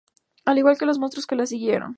Al 0.45 0.57
igual 0.57 0.79
que 0.79 0.87
los 0.87 0.97
monstruos 0.97 1.27
que 1.27 1.35
le 1.35 1.45
siguieron. 1.45 1.89